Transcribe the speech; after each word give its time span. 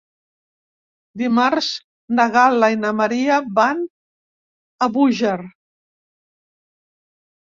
Dimarts 1.21 1.67
na 2.19 2.25
Gal·la 2.37 2.69
i 2.77 2.81
na 2.85 2.93
Maria 3.01 3.37
van 3.61 3.83
a 4.87 4.89
Búger. 4.97 5.37